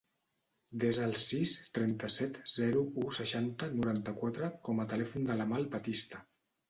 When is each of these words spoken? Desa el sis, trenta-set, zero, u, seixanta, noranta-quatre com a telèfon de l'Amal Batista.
Desa 0.83 1.03
el 1.07 1.11
sis, 1.23 1.51
trenta-set, 1.77 2.39
zero, 2.53 2.81
u, 3.03 3.05
seixanta, 3.19 3.69
noranta-quatre 3.77 4.51
com 4.69 4.83
a 4.83 4.89
telèfon 4.95 5.29
de 5.29 5.37
l'Amal 5.43 5.69
Batista. 5.77 6.25